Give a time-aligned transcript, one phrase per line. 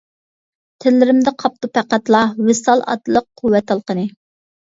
[0.85, 4.07] تىللىرىمدا قاپتۇ پەقەتلا، ۋىسال ئاتلىق قۇۋۋەت تالقىنى.